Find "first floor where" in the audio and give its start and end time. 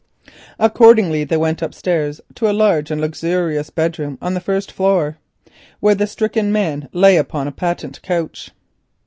4.39-5.93